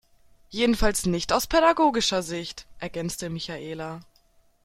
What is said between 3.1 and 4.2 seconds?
Michaela.